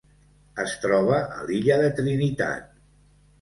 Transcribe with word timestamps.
Es 0.63 0.71
troba 0.85 1.19
a 1.41 1.45
l'illa 1.49 1.77
de 1.83 1.93
Trinitat. 2.01 2.67